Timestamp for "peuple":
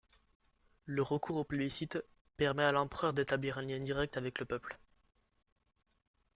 4.45-4.79